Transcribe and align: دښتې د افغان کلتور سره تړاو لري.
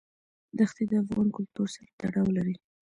دښتې 0.57 0.83
د 0.89 0.91
افغان 1.03 1.27
کلتور 1.35 1.67
سره 1.75 1.89
تړاو 2.01 2.27
لري. 2.37 2.55